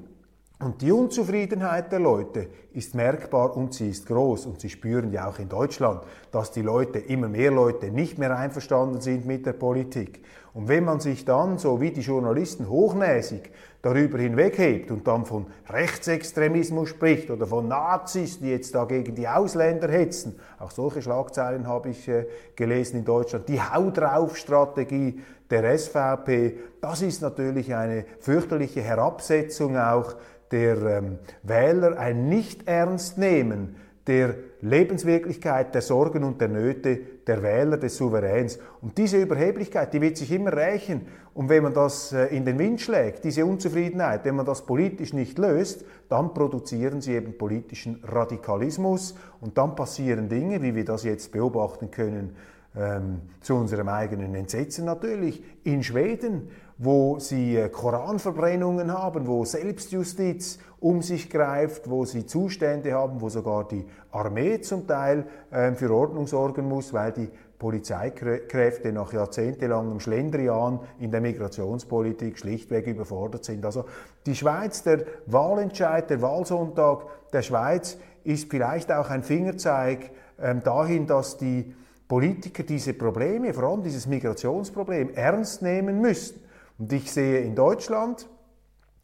Und 0.60 0.82
die 0.82 0.90
Unzufriedenheit 0.90 1.92
der 1.92 2.00
Leute 2.00 2.48
ist 2.72 2.96
merkbar 2.96 3.56
und 3.56 3.74
sie 3.74 3.90
ist 3.90 4.06
groß. 4.06 4.46
Und 4.46 4.60
Sie 4.60 4.68
spüren 4.68 5.12
ja 5.12 5.28
auch 5.28 5.38
in 5.38 5.48
Deutschland, 5.48 6.02
dass 6.32 6.50
die 6.50 6.62
Leute, 6.62 6.98
immer 6.98 7.28
mehr 7.28 7.52
Leute, 7.52 7.92
nicht 7.92 8.18
mehr 8.18 8.36
einverstanden 8.36 9.00
sind 9.00 9.24
mit 9.24 9.46
der 9.46 9.52
Politik. 9.52 10.24
Und 10.54 10.66
wenn 10.66 10.84
man 10.84 10.98
sich 10.98 11.24
dann, 11.24 11.58
so 11.58 11.80
wie 11.80 11.92
die 11.92 12.00
Journalisten, 12.00 12.68
hochnäsig 12.68 13.50
darüber 13.82 14.18
hinweghebt 14.18 14.90
und 14.90 15.06
dann 15.06 15.24
von 15.24 15.46
Rechtsextremismus 15.68 16.88
spricht 16.88 17.30
oder 17.30 17.46
von 17.46 17.68
Nazis, 17.68 18.40
die 18.40 18.50
jetzt 18.50 18.74
da 18.74 18.84
gegen 18.84 19.14
die 19.14 19.28
Ausländer 19.28 19.88
hetzen, 19.88 20.40
auch 20.58 20.72
solche 20.72 21.02
Schlagzeilen 21.02 21.68
habe 21.68 21.90
ich 21.90 22.08
äh, 22.08 22.26
gelesen 22.56 22.98
in 22.98 23.04
Deutschland, 23.04 23.48
die 23.48 23.62
Hau 23.62 23.90
drauf 23.90 24.36
Strategie 24.36 25.20
der 25.48 25.78
SVP, 25.78 26.58
das 26.80 27.02
ist 27.02 27.22
natürlich 27.22 27.72
eine 27.72 28.04
fürchterliche 28.18 28.80
Herabsetzung 28.80 29.76
auch 29.76 30.16
der 30.50 30.82
ähm, 30.82 31.18
Wähler, 31.42 31.98
ein 31.98 32.28
Nicht-Ernst-Nehmen 32.28 33.76
der 34.08 34.34
Lebenswirklichkeit, 34.62 35.74
der 35.74 35.82
Sorgen 35.82 36.24
und 36.24 36.40
der 36.40 36.48
Nöte 36.48 36.98
der 37.26 37.42
Wähler, 37.42 37.76
des 37.76 37.98
Souveräns. 37.98 38.58
Und 38.80 38.96
diese 38.96 39.20
Überheblichkeit, 39.20 39.92
die 39.92 40.00
wird 40.00 40.16
sich 40.16 40.32
immer 40.32 40.52
rächen. 40.56 41.06
Und 41.34 41.50
wenn 41.50 41.62
man 41.62 41.74
das 41.74 42.12
äh, 42.12 42.24
in 42.34 42.46
den 42.46 42.58
Wind 42.58 42.80
schlägt, 42.80 43.22
diese 43.24 43.44
Unzufriedenheit, 43.44 44.24
wenn 44.24 44.34
man 44.34 44.46
das 44.46 44.64
politisch 44.64 45.12
nicht 45.12 45.38
löst, 45.38 45.84
dann 46.08 46.32
produzieren 46.32 47.02
sie 47.02 47.14
eben 47.14 47.36
politischen 47.36 48.02
Radikalismus 48.02 49.14
und 49.42 49.58
dann 49.58 49.76
passieren 49.76 50.30
Dinge, 50.30 50.62
wie 50.62 50.74
wir 50.74 50.86
das 50.86 51.04
jetzt 51.04 51.30
beobachten 51.30 51.90
können, 51.90 52.34
ähm, 52.74 53.20
zu 53.42 53.56
unserem 53.56 53.88
eigenen 53.88 54.34
Entsetzen 54.34 54.86
natürlich, 54.86 55.42
in 55.64 55.82
Schweden, 55.82 56.48
wo 56.78 57.18
sie 57.18 57.56
äh, 57.56 57.68
Koranverbrennungen 57.68 58.92
haben, 58.92 59.26
wo 59.26 59.44
Selbstjustiz 59.44 60.60
um 60.80 61.02
sich 61.02 61.28
greift, 61.28 61.90
wo 61.90 62.04
sie 62.04 62.24
Zustände 62.24 62.94
haben, 62.94 63.20
wo 63.20 63.28
sogar 63.28 63.66
die 63.66 63.84
Armee 64.12 64.60
zum 64.60 64.86
Teil 64.86 65.26
äh, 65.50 65.72
für 65.72 65.92
Ordnung 65.92 66.28
sorgen 66.28 66.68
muss, 66.68 66.92
weil 66.92 67.12
die 67.12 67.28
Polizeikräfte 67.58 68.92
nach 68.92 69.12
jahrzehntelangem 69.12 69.98
Schlendrian 69.98 70.78
in 71.00 71.10
der 71.10 71.20
Migrationspolitik 71.20 72.38
schlichtweg 72.38 72.86
überfordert 72.86 73.44
sind. 73.44 73.64
Also 73.64 73.84
die 74.26 74.36
Schweiz, 74.36 74.84
der 74.84 75.04
Wahlentscheid, 75.26 76.08
der 76.08 76.22
Wahlsonntag 76.22 77.06
der 77.32 77.42
Schweiz 77.42 77.98
ist 78.22 78.48
vielleicht 78.48 78.92
auch 78.92 79.10
ein 79.10 79.24
Fingerzeig 79.24 80.12
äh, 80.40 80.54
dahin, 80.54 81.08
dass 81.08 81.36
die 81.38 81.74
Politiker 82.06 82.62
diese 82.62 82.94
Probleme, 82.94 83.52
vor 83.52 83.64
allem 83.64 83.82
dieses 83.82 84.06
Migrationsproblem, 84.06 85.10
ernst 85.14 85.60
nehmen 85.60 86.00
müssen. 86.00 86.47
Und 86.78 86.92
ich 86.92 87.10
sehe 87.10 87.40
in 87.40 87.54
Deutschland, 87.54 88.28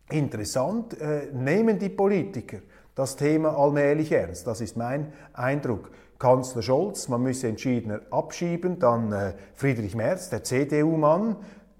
interessant, 0.08 1.00
äh, 1.00 1.26
nehmen 1.32 1.78
die 1.78 1.88
Politiker 1.88 2.58
das 2.94 3.16
Thema 3.16 3.58
allmählich 3.58 4.12
ernst. 4.12 4.46
Das 4.46 4.60
ist 4.60 4.76
mein 4.76 5.12
Eindruck. 5.32 5.90
Kanzler 6.18 6.62
Scholz, 6.62 7.08
man 7.08 7.22
müsse 7.22 7.48
entschiedener 7.48 8.00
abschieben, 8.10 8.78
dann 8.78 9.12
äh, 9.12 9.32
Friedrich 9.54 9.96
Merz, 9.96 10.30
der 10.30 10.44
CDU-Mann, 10.44 11.36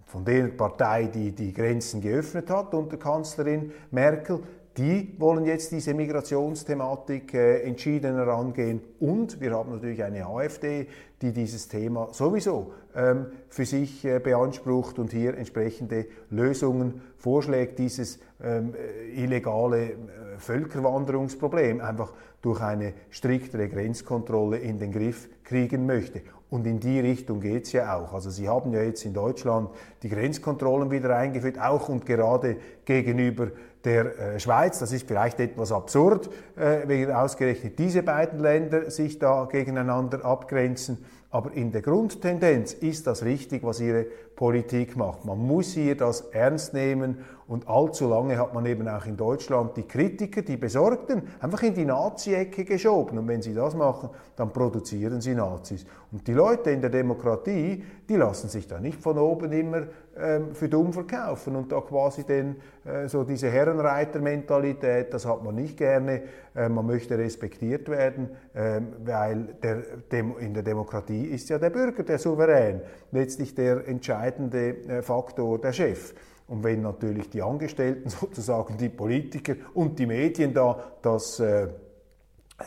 von 0.06 0.24
der 0.24 0.48
Partei, 0.48 1.06
die 1.06 1.32
die 1.32 1.52
Grenzen 1.52 2.00
geöffnet 2.00 2.50
hat 2.50 2.74
unter 2.74 2.96
Kanzlerin 2.96 3.72
Merkel, 3.90 4.40
die 4.76 5.14
wollen 5.18 5.44
jetzt 5.44 5.70
diese 5.70 5.94
Migrationsthematik 5.94 7.34
äh, 7.34 7.62
entschiedener 7.62 8.26
angehen. 8.28 8.80
Und 8.98 9.40
wir 9.40 9.52
haben 9.52 9.72
natürlich 9.72 10.02
eine 10.02 10.26
AfD, 10.26 10.88
die 11.24 11.32
dieses 11.32 11.68
Thema 11.68 12.08
sowieso 12.12 12.72
ähm, 12.94 13.26
für 13.48 13.64
sich 13.64 14.04
äh, 14.04 14.18
beansprucht 14.18 14.98
und 14.98 15.10
hier 15.10 15.36
entsprechende 15.36 16.06
Lösungen 16.30 17.00
vorschlägt, 17.16 17.78
dieses 17.78 18.18
ähm, 18.42 18.74
äh, 18.74 19.22
illegale 19.22 19.84
äh, 19.84 19.94
Völkerwanderungsproblem 20.36 21.80
einfach 21.80 22.12
durch 22.42 22.60
eine 22.60 22.92
striktere 23.08 23.68
Grenzkontrolle 23.68 24.58
in 24.58 24.78
den 24.78 24.92
Griff 24.92 25.30
kriegen 25.44 25.86
möchte. 25.86 26.20
Und 26.50 26.66
in 26.66 26.78
die 26.78 27.00
Richtung 27.00 27.40
geht 27.40 27.64
es 27.64 27.72
ja 27.72 27.96
auch. 27.96 28.12
Also 28.12 28.28
Sie 28.30 28.48
haben 28.48 28.72
ja 28.72 28.82
jetzt 28.82 29.04
in 29.04 29.14
Deutschland 29.14 29.70
die 30.02 30.10
Grenzkontrollen 30.10 30.90
wieder 30.90 31.16
eingeführt, 31.16 31.58
auch 31.58 31.88
und 31.88 32.04
gerade 32.04 32.58
gegenüber 32.84 33.48
der 33.84 34.18
äh, 34.18 34.40
Schweiz. 34.40 34.78
Das 34.78 34.92
ist 34.92 35.06
vielleicht 35.06 35.40
etwas 35.40 35.72
absurd, 35.72 36.30
äh, 36.56 36.86
wenn 36.86 37.10
ausgerechnet 37.10 37.78
diese 37.78 38.02
beiden 38.02 38.38
Länder 38.38 38.90
sich 38.90 39.18
da 39.18 39.46
gegeneinander 39.50 40.24
abgrenzen. 40.24 41.04
Aber 41.30 41.52
in 41.52 41.72
der 41.72 41.82
Grundtendenz 41.82 42.72
ist 42.72 43.06
das 43.06 43.24
richtig, 43.24 43.64
was 43.64 43.80
ihre 43.80 44.04
Politik 44.36 44.96
macht. 44.96 45.24
Man 45.24 45.38
muss 45.38 45.72
hier 45.72 45.96
das 45.96 46.20
ernst 46.30 46.74
nehmen 46.74 47.24
und 47.46 47.68
allzu 47.68 48.08
lange 48.08 48.38
hat 48.38 48.54
man 48.54 48.64
eben 48.64 48.88
auch 48.88 49.04
in 49.04 49.16
Deutschland 49.16 49.76
die 49.76 49.82
Kritiker, 49.82 50.42
die 50.42 50.56
Besorgten, 50.56 51.22
einfach 51.40 51.62
in 51.62 51.74
die 51.74 51.84
Nazi-Ecke 51.84 52.64
geschoben. 52.64 53.18
Und 53.18 53.28
wenn 53.28 53.42
sie 53.42 53.52
das 53.52 53.74
machen, 53.74 54.08
dann 54.36 54.50
produzieren 54.50 55.20
sie 55.20 55.34
Nazis. 55.34 55.84
Und 56.10 56.26
die 56.26 56.32
Leute 56.32 56.70
in 56.70 56.80
der 56.80 56.90
Demokratie, 56.90 57.84
die 58.08 58.16
lassen 58.16 58.48
sich 58.48 58.66
da 58.66 58.80
nicht 58.80 59.00
von 59.00 59.18
oben 59.18 59.52
immer 59.52 59.82
ähm, 60.16 60.54
für 60.54 60.68
dumm 60.68 60.92
verkaufen 60.92 61.56
und 61.56 61.70
da 61.70 61.80
quasi 61.80 62.24
den, 62.24 62.56
äh, 62.84 63.08
so 63.08 63.24
diese 63.24 63.50
Herrenreiter-Mentalität, 63.50 65.12
das 65.12 65.26
hat 65.26 65.42
man 65.44 65.56
nicht 65.56 65.76
gerne. 65.76 66.22
Äh, 66.54 66.68
man 66.68 66.86
möchte 66.86 67.18
respektiert 67.18 67.88
werden, 67.88 68.30
äh, 68.54 68.80
weil 69.04 69.56
der, 69.62 69.82
dem, 70.12 70.38
in 70.38 70.54
der 70.54 70.62
Demokratie 70.62 71.26
ist 71.26 71.50
ja 71.50 71.58
der 71.58 71.70
Bürger 71.70 72.04
der 72.04 72.18
Souverän, 72.18 72.80
letztlich 73.10 73.54
der 73.54 73.86
entscheidende 73.86 74.76
äh, 74.88 75.02
Faktor, 75.02 75.60
der 75.60 75.72
Chef. 75.72 76.14
Und 76.46 76.62
wenn 76.62 76.82
natürlich 76.82 77.30
die 77.30 77.42
Angestellten 77.42 78.08
sozusagen, 78.20 78.76
die 78.76 78.88
Politiker 78.88 79.54
und 79.74 79.98
die 79.98 80.06
Medien 80.06 80.52
da 80.52 80.92
das 81.02 81.40
äh, 81.40 81.68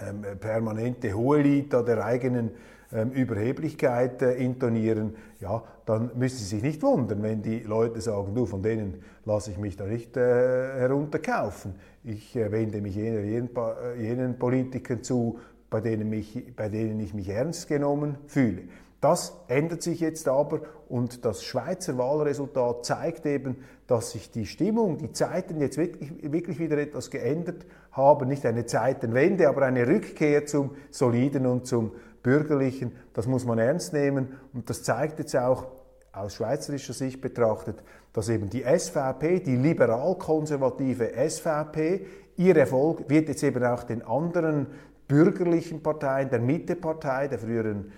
ähm, 0.01 0.25
permanente 0.39 1.13
Hohelied 1.13 1.71
der 1.71 2.03
eigenen 2.03 2.51
ähm, 2.91 3.11
Überheblichkeit 3.11 4.21
äh, 4.21 4.35
intonieren, 4.35 5.15
ja, 5.39 5.63
dann 5.85 6.11
müssen 6.15 6.37
Sie 6.37 6.45
sich 6.45 6.63
nicht 6.63 6.81
wundern, 6.83 7.21
wenn 7.21 7.41
die 7.41 7.59
Leute 7.59 8.01
sagen, 8.01 8.33
du, 8.33 8.45
von 8.45 8.63
denen 8.63 9.03
lasse 9.25 9.51
ich 9.51 9.57
mich 9.57 9.75
da 9.75 9.85
nicht 9.85 10.17
äh, 10.17 10.79
herunterkaufen. 10.79 11.75
Ich 12.03 12.35
äh, 12.35 12.51
wende 12.51 12.81
mich 12.81 12.95
jener, 12.95 13.19
jenen, 13.19 13.49
äh, 13.55 14.01
jenen 14.01 14.39
Politikern 14.39 15.03
zu, 15.03 15.39
bei 15.69 15.81
denen, 15.81 16.09
mich, 16.09 16.55
bei 16.55 16.69
denen 16.69 16.99
ich 16.99 17.13
mich 17.13 17.29
ernst 17.29 17.67
genommen 17.67 18.17
fühle. 18.27 18.63
Das 19.01 19.33
ändert 19.47 19.83
sich 19.83 19.99
jetzt 19.99 20.27
aber 20.27 20.61
und 20.89 21.23
das 21.23 21.43
Schweizer 21.43 21.97
Wahlresultat 21.97 22.83
zeigt 22.83 23.25
eben, 23.27 23.57
dass 23.85 24.11
sich 24.11 24.31
die 24.31 24.47
Stimmung, 24.47 24.97
die 24.97 25.11
Zeiten 25.11 25.59
jetzt 25.61 25.77
wirklich, 25.77 26.11
wirklich 26.31 26.57
wieder 26.57 26.77
etwas 26.79 27.11
geändert 27.11 27.65
haben. 27.91 28.27
Nicht 28.27 28.45
eine 28.45 28.65
Zeitenwende, 28.65 29.49
aber 29.49 29.63
eine 29.63 29.87
Rückkehr 29.87 30.45
zum 30.45 30.71
Soliden 30.89 31.45
und 31.45 31.67
zum 31.67 31.91
Bürgerlichen. 32.23 32.93
Das 33.13 33.27
muss 33.27 33.45
man 33.45 33.59
ernst 33.59 33.93
nehmen 33.93 34.29
und 34.53 34.69
das 34.69 34.81
zeigt 34.81 35.19
jetzt 35.19 35.35
auch 35.35 35.67
aus 36.11 36.33
schweizerischer 36.33 36.93
Sicht 36.93 37.21
betrachtet, 37.21 37.83
dass 38.13 38.29
eben 38.29 38.49
die 38.49 38.63
SVP, 38.63 39.41
die 39.41 39.55
liberal-konservative 39.55 41.11
SVP, 41.29 42.07
ihr 42.37 42.57
Erfolg 42.57 43.07
wird 43.09 43.29
jetzt 43.29 43.43
eben 43.43 43.63
auch 43.63 43.83
den 43.83 44.01
anderen 44.01 44.67
bürgerlichen 45.07 45.81
Parteien, 45.81 46.29
der 46.29 46.39
Mittepartei, 46.39 47.27
der 47.27 47.39
früheren 47.39 47.91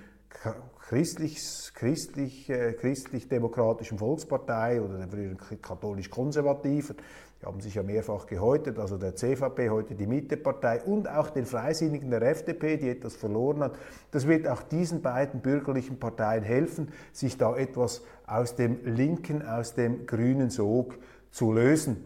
christlich, 0.79 1.39
christlich, 1.73 2.49
äh, 2.49 2.73
christlich-demokratischen 2.73 3.97
Volkspartei 3.97 4.81
oder 4.81 4.97
der 4.97 5.07
früheren 5.07 5.37
katholisch-konservativen, 5.61 6.95
die 7.41 7.45
haben 7.45 7.61
sich 7.61 7.75
ja 7.75 7.83
mehrfach 7.83 8.25
gehäutet, 8.25 8.79
also 8.79 8.97
der 8.97 9.15
CVP, 9.15 9.69
heute 9.69 9.95
die 9.95 10.07
Mittepartei 10.07 10.81
und 10.83 11.07
auch 11.09 11.29
den 11.29 11.45
Freisinnigen 11.45 12.09
der 12.09 12.21
FDP, 12.23 12.77
die 12.77 12.89
etwas 12.89 13.15
verloren 13.15 13.63
hat. 13.63 13.77
Das 14.11 14.27
wird 14.27 14.47
auch 14.47 14.61
diesen 14.61 15.01
beiden 15.01 15.41
bürgerlichen 15.41 15.99
Parteien 15.99 16.43
helfen, 16.43 16.91
sich 17.13 17.37
da 17.37 17.55
etwas 17.55 18.03
aus 18.27 18.55
dem 18.55 18.83
linken, 18.83 19.41
aus 19.41 19.73
dem 19.73 20.05
grünen 20.05 20.49
Sog 20.49 20.97
zu 21.31 21.53
lösen. 21.53 22.03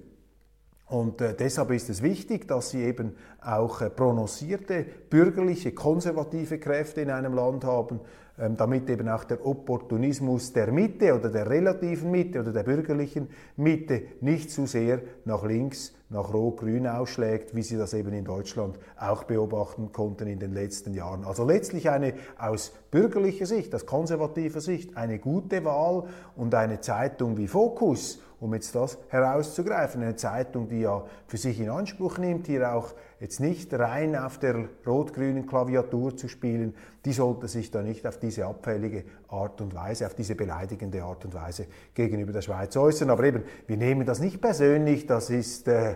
Und 0.88 1.22
äh, 1.22 1.34
deshalb 1.36 1.72
ist 1.72 1.90
es 1.90 2.02
wichtig, 2.02 2.48
dass 2.48 2.70
Sie 2.70 2.84
eben 2.84 3.16
auch 3.42 3.82
äh, 3.82 3.90
prononcierte 3.90 4.86
bürgerliche, 5.10 5.72
konservative 5.72 6.60
Kräfte 6.60 7.02
in 7.02 7.10
einem 7.10 7.34
Land 7.34 7.64
haben, 7.64 8.00
ähm, 8.38 8.58
damit 8.58 8.90
eben 8.90 9.08
auch 9.10 9.24
der 9.26 9.46
Opportunismus 9.46 10.54
der 10.54 10.72
Mitte 10.72 11.14
oder 11.14 11.30
der 11.30 11.50
relativen 11.50 12.10
Mitte 12.10 12.40
oder 12.40 12.52
der 12.52 12.64
bürgerlichen 12.64 13.28
Mitte 13.58 14.02
nicht 14.22 14.50
zu 14.50 14.66
sehr 14.66 15.02
nach 15.26 15.44
links, 15.46 15.94
nach 16.10 16.34
rot-grün 16.34 16.88
ausschlägt, 16.88 17.56
wie 17.56 17.62
Sie 17.62 17.78
das 17.78 17.94
eben 17.94 18.12
in 18.12 18.26
Deutschland 18.26 18.80
auch 19.00 19.24
beobachten 19.26 19.92
konnten 19.92 20.28
in 20.28 20.40
den 20.40 20.52
letzten 20.52 20.96
Jahren. 20.96 21.26
Also 21.26 21.46
letztlich 21.46 21.92
eine 21.92 22.16
aus 22.40 22.74
bürgerlicher 22.90 23.46
Sicht, 23.46 23.74
aus 23.76 23.86
konservativer 23.86 24.62
Sicht, 24.62 24.98
eine 24.98 25.20
gute 25.20 25.64
Wahl 25.64 26.06
und 26.36 26.56
eine 26.56 26.82
Zeitung 26.82 27.38
wie 27.38 27.48
Focus 27.48 28.20
um 28.44 28.54
jetzt 28.54 28.76
das 28.76 28.98
herauszugreifen. 29.08 30.04
Eine 30.04 30.18
Zeitung, 30.18 30.68
die 30.68 30.82
ja 30.82 31.04
für 31.28 31.38
sich 31.38 31.60
in 31.60 31.70
Anspruch 31.70 32.18
nimmt, 32.18 32.48
hier 32.48 32.74
auch 32.74 32.94
jetzt 33.20 33.40
nicht 33.40 33.74
rein 33.74 34.18
auf 34.18 34.38
der 34.38 34.68
rot-grünen 34.86 35.48
Klaviatur 35.48 36.18
zu 36.18 36.28
spielen, 36.28 36.76
die 37.06 37.14
sollte 37.14 37.48
sich 37.48 37.72
da 37.72 37.82
nicht 37.82 38.06
auf 38.06 38.20
diese 38.20 38.46
abfällige 38.46 39.06
Art 39.30 39.62
und 39.62 39.74
Weise, 39.74 40.06
auf 40.06 40.14
diese 40.14 40.36
beleidigende 40.36 41.04
Art 41.04 41.24
und 41.24 41.34
Weise 41.34 41.68
gegenüber 41.94 42.34
der 42.34 42.42
Schweiz 42.42 42.76
äußern. 42.76 43.10
Aber 43.10 43.24
eben, 43.24 43.44
wir 43.66 43.78
nehmen 43.78 44.06
das 44.06 44.20
nicht 44.20 44.42
persönlich, 44.42 45.08
das 45.08 45.30
ist... 45.30 45.68
Äh, 45.68 45.96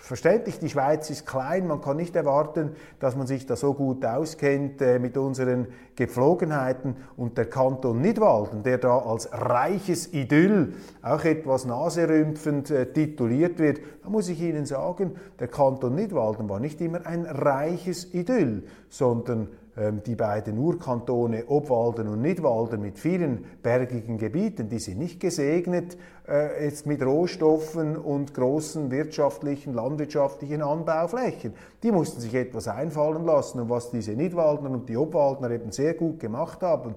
verständlich, 0.00 0.58
die 0.58 0.68
Schweiz 0.68 1.10
ist 1.10 1.24
klein, 1.24 1.68
man 1.68 1.80
kann 1.80 1.96
nicht 1.96 2.16
erwarten, 2.16 2.72
dass 2.98 3.14
man 3.14 3.28
sich 3.28 3.46
da 3.46 3.54
so 3.54 3.72
gut 3.72 4.04
auskennt 4.04 4.82
äh, 4.82 4.98
mit 4.98 5.16
unseren 5.16 5.68
Gepflogenheiten. 5.94 6.96
Und 7.16 7.38
der 7.38 7.44
Kanton 7.44 8.00
Nidwalden, 8.00 8.64
der 8.64 8.78
da 8.78 8.98
als 8.98 9.28
reiches 9.32 10.12
Idyll 10.12 10.74
auch 11.02 11.24
etwas 11.24 11.66
naserümpfend 11.66 12.70
äh, 12.70 12.92
tituliert 12.92 13.60
wird, 13.60 13.80
da 14.02 14.10
muss 14.10 14.28
ich 14.28 14.40
Ihnen 14.40 14.66
sagen, 14.66 15.12
der 15.38 15.46
Kanton 15.46 15.94
Nidwalden 15.94 16.48
war 16.48 16.58
nicht 16.58 16.80
immer 16.80 17.06
ein 17.06 17.24
reiches 17.24 18.12
Idyll, 18.12 18.64
sondern 18.88 19.48
die 20.06 20.16
beiden 20.16 20.58
Urkantone 20.58 21.44
Obwalden 21.46 22.08
und 22.08 22.22
Nidwalden 22.22 22.80
mit 22.80 22.98
vielen 22.98 23.44
bergigen 23.62 24.18
Gebieten, 24.18 24.68
die 24.68 24.78
sind 24.78 24.98
nicht 24.98 25.20
gesegnet 25.20 25.96
äh, 26.28 26.64
jetzt 26.64 26.86
mit 26.86 27.02
Rohstoffen 27.02 27.96
und 27.96 28.34
großen 28.34 28.90
wirtschaftlichen, 28.90 29.74
landwirtschaftlichen 29.74 30.62
Anbauflächen. 30.62 31.54
Die 31.82 31.92
mussten 31.92 32.20
sich 32.20 32.34
etwas 32.34 32.68
einfallen 32.68 33.24
lassen 33.24 33.60
und 33.60 33.70
was 33.70 33.90
diese 33.90 34.12
Nidwaldner 34.12 34.70
und 34.70 34.88
die 34.88 34.96
Obwaldner 34.96 35.50
eben 35.50 35.70
sehr 35.70 35.94
gut 35.94 36.20
gemacht 36.20 36.60
haben, 36.62 36.94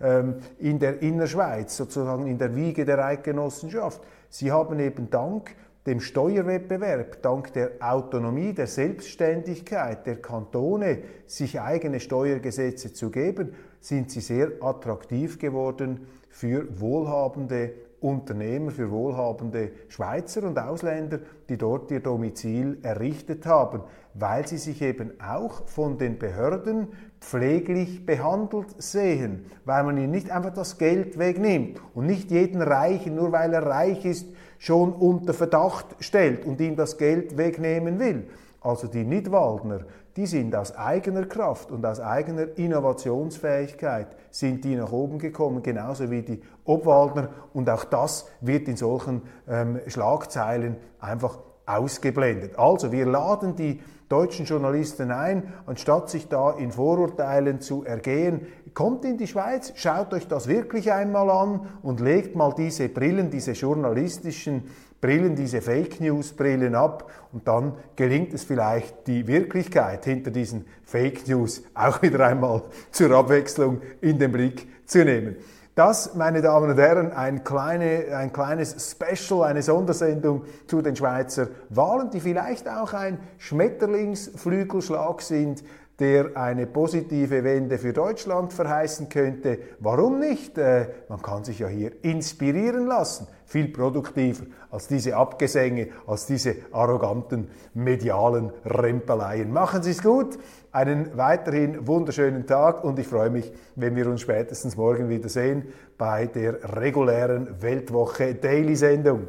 ähm, 0.00 0.36
in 0.58 0.78
der 0.78 1.00
Innerschweiz, 1.02 1.76
sozusagen 1.76 2.26
in 2.26 2.38
der 2.38 2.54
Wiege 2.54 2.84
der 2.84 3.04
Eidgenossenschaft. 3.04 4.02
Sie 4.28 4.50
haben 4.50 4.78
eben 4.80 5.08
dank 5.08 5.54
dem 5.86 6.00
Steuerwettbewerb, 6.00 7.20
dank 7.20 7.52
der 7.52 7.72
Autonomie, 7.80 8.54
der 8.54 8.66
Selbstständigkeit 8.66 10.06
der 10.06 10.16
Kantone, 10.16 10.98
sich 11.26 11.60
eigene 11.60 12.00
Steuergesetze 12.00 12.92
zu 12.92 13.10
geben, 13.10 13.54
sind 13.80 14.10
sie 14.10 14.20
sehr 14.20 14.52
attraktiv 14.60 15.38
geworden 15.38 16.06
für 16.30 16.80
wohlhabende 16.80 17.74
Unternehmer, 18.00 18.70
für 18.70 18.90
wohlhabende 18.90 19.72
Schweizer 19.88 20.42
und 20.44 20.58
Ausländer, 20.58 21.20
die 21.48 21.56
dort 21.56 21.90
ihr 21.90 22.00
Domizil 22.00 22.78
errichtet 22.82 23.46
haben, 23.46 23.82
weil 24.14 24.46
sie 24.46 24.58
sich 24.58 24.82
eben 24.82 25.12
auch 25.20 25.66
von 25.68 25.96
den 25.96 26.18
Behörden 26.18 26.88
pfleglich 27.20 28.04
behandelt 28.04 28.74
sehen, 28.76 29.46
weil 29.64 29.84
man 29.84 29.96
ihnen 29.96 30.10
nicht 30.10 30.30
einfach 30.30 30.52
das 30.52 30.76
Geld 30.76 31.18
wegnimmt 31.18 31.80
und 31.94 32.06
nicht 32.06 32.30
jeden 32.30 32.60
Reichen, 32.60 33.14
nur 33.14 33.32
weil 33.32 33.54
er 33.54 33.64
reich 33.64 34.04
ist, 34.04 34.26
schon 34.64 34.94
unter 34.94 35.34
Verdacht 35.34 35.84
stellt 36.00 36.46
und 36.46 36.58
ihm 36.58 36.74
das 36.74 36.96
Geld 36.96 37.36
wegnehmen 37.36 37.98
will. 37.98 38.28
Also 38.62 38.86
die 38.86 39.04
Nidwaldner, 39.04 39.80
die 40.16 40.24
sind 40.24 40.56
aus 40.56 40.74
eigener 40.74 41.26
Kraft 41.26 41.70
und 41.70 41.84
aus 41.84 42.00
eigener 42.00 42.46
Innovationsfähigkeit 42.56 44.06
sind 44.30 44.64
die 44.64 44.74
nach 44.74 44.90
oben 44.90 45.18
gekommen, 45.18 45.62
genauso 45.62 46.10
wie 46.10 46.22
die 46.22 46.40
Obwaldner. 46.64 47.28
Und 47.52 47.68
auch 47.68 47.84
das 47.84 48.26
wird 48.40 48.66
in 48.66 48.76
solchen 48.76 49.20
ähm, 49.46 49.80
Schlagzeilen 49.86 50.76
einfach 50.98 51.38
ausgeblendet. 51.66 52.58
Also 52.58 52.90
wir 52.90 53.04
laden 53.04 53.56
die 53.56 53.82
deutschen 54.08 54.46
Journalisten 54.46 55.10
ein, 55.10 55.52
anstatt 55.66 56.08
sich 56.08 56.28
da 56.28 56.52
in 56.52 56.72
Vorurteilen 56.72 57.60
zu 57.60 57.84
ergehen, 57.84 58.46
kommt 58.74 59.04
in 59.04 59.16
die 59.16 59.26
Schweiz, 59.26 59.72
schaut 59.76 60.12
euch 60.12 60.26
das 60.26 60.48
wirklich 60.48 60.92
einmal 60.92 61.30
an 61.30 61.60
und 61.82 62.00
legt 62.00 62.34
mal 62.34 62.52
diese 62.52 62.88
Brillen, 62.88 63.30
diese 63.30 63.52
journalistischen 63.52 64.64
Brillen, 65.00 65.36
diese 65.36 65.60
Fake 65.60 66.00
News 66.00 66.32
Brillen 66.32 66.74
ab 66.74 67.10
und 67.32 67.46
dann 67.46 67.74
gelingt 67.94 68.34
es 68.34 68.42
vielleicht, 68.42 69.06
die 69.06 69.26
Wirklichkeit 69.26 70.04
hinter 70.04 70.30
diesen 70.30 70.64
Fake 70.82 71.28
News 71.28 71.62
auch 71.74 72.02
wieder 72.02 72.26
einmal 72.26 72.62
zur 72.90 73.10
Abwechslung 73.12 73.80
in 74.00 74.18
den 74.18 74.32
Blick 74.32 74.66
zu 74.86 75.04
nehmen. 75.04 75.36
Das, 75.74 76.14
meine 76.14 76.40
Damen 76.40 76.70
und 76.70 76.78
Herren, 76.78 77.12
ein, 77.12 77.42
kleine, 77.42 78.16
ein 78.16 78.32
kleines 78.32 78.92
Special, 78.92 79.42
eine 79.42 79.60
Sondersendung 79.60 80.44
zu 80.68 80.80
den 80.82 80.94
Schweizer 80.94 81.48
Wahlen, 81.68 82.10
die 82.10 82.20
vielleicht 82.20 82.68
auch 82.68 82.92
ein 82.92 83.18
Schmetterlingsflügelschlag 83.38 85.20
sind 85.20 85.64
der 86.00 86.36
eine 86.36 86.66
positive 86.66 87.44
Wende 87.44 87.78
für 87.78 87.92
Deutschland 87.92 88.52
verheißen 88.52 89.08
könnte. 89.08 89.58
Warum 89.78 90.18
nicht? 90.18 90.58
Äh, 90.58 90.88
man 91.08 91.22
kann 91.22 91.44
sich 91.44 91.60
ja 91.60 91.68
hier 91.68 91.92
inspirieren 92.02 92.86
lassen. 92.86 93.28
Viel 93.46 93.68
produktiver 93.68 94.44
als 94.70 94.88
diese 94.88 95.14
Abgesänge, 95.16 95.88
als 96.06 96.26
diese 96.26 96.56
arroganten 96.72 97.48
medialen 97.74 98.50
Rempeleien. 98.64 99.52
Machen 99.52 99.84
Sie 99.84 99.92
es 99.92 100.02
gut, 100.02 100.38
einen 100.72 101.16
weiterhin 101.16 101.86
wunderschönen 101.86 102.46
Tag 102.46 102.82
und 102.82 102.98
ich 102.98 103.06
freue 103.06 103.30
mich, 103.30 103.52
wenn 103.76 103.94
wir 103.94 104.08
uns 104.08 104.22
spätestens 104.22 104.76
morgen 104.76 105.08
wieder 105.08 105.28
sehen 105.28 105.68
bei 105.96 106.26
der 106.26 106.76
regulären 106.82 107.62
Weltwoche 107.62 108.34
Daily 108.34 108.74
Sendung. 108.74 109.28